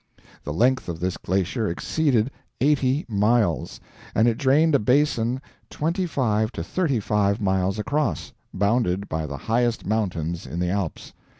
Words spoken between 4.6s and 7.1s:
a basin twenty five to thirty